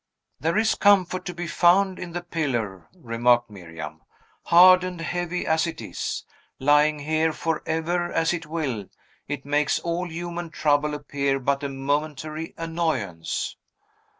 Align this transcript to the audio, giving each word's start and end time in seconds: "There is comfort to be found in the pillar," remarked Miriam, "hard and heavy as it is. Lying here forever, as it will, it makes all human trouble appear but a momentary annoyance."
"There 0.39 0.57
is 0.57 0.73
comfort 0.73 1.25
to 1.25 1.33
be 1.35 1.45
found 1.45 1.99
in 1.99 2.11
the 2.13 2.23
pillar," 2.23 2.89
remarked 2.95 3.51
Miriam, 3.51 4.01
"hard 4.45 4.83
and 4.83 4.99
heavy 4.99 5.45
as 5.45 5.67
it 5.67 5.79
is. 5.79 6.23
Lying 6.57 6.97
here 6.97 7.31
forever, 7.31 8.11
as 8.11 8.33
it 8.33 8.47
will, 8.47 8.85
it 9.27 9.45
makes 9.45 9.77
all 9.77 10.09
human 10.09 10.49
trouble 10.49 10.95
appear 10.95 11.37
but 11.39 11.61
a 11.63 11.69
momentary 11.69 12.55
annoyance." 12.57 13.55